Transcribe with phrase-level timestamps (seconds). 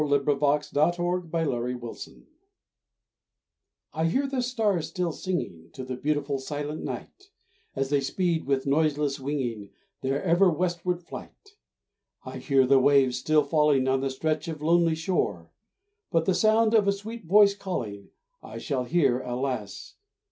[0.01, 2.25] I HEAR THE STARS STILL SINGING
[3.93, 7.29] I hear the stars still singing To the beautiful, silent night,
[7.75, 9.69] As they speed with noiseless winging
[10.01, 11.55] Their ever westward flight.
[12.25, 15.51] I hear the waves still falling On the stretch of lonely shore,
[16.09, 18.09] But the sound of a sweet voice calling
[18.41, 19.97] I shall hear, alas!